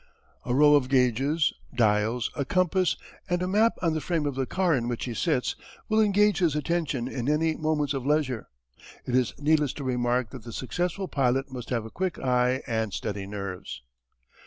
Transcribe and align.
A 0.45 0.55
row 0.55 0.73
of 0.73 0.89
gauges, 0.89 1.53
dials, 1.75 2.31
a 2.35 2.43
compass, 2.43 2.97
and 3.29 3.43
a 3.43 3.47
map 3.47 3.73
on 3.83 3.93
the 3.93 4.01
frame 4.01 4.25
of 4.25 4.33
the 4.33 4.47
car 4.47 4.73
in 4.73 4.87
which 4.87 5.05
he 5.05 5.13
sits 5.13 5.55
will 5.89 6.01
engage 6.01 6.39
his 6.39 6.55
attention 6.55 7.07
in 7.07 7.29
any 7.29 7.55
moments 7.55 7.93
of 7.93 8.03
leisure. 8.03 8.47
It 9.05 9.13
is 9.13 9.35
needless 9.37 9.73
to 9.73 9.83
remark 9.83 10.31
that 10.31 10.41
the 10.41 10.53
successful 10.53 11.07
pilot 11.07 11.51
must 11.51 11.69
have 11.69 11.85
a 11.85 11.91
quick 11.91 12.17
eye 12.17 12.63
and 12.65 12.91
steady 12.91 13.27
nerves. 13.27 13.83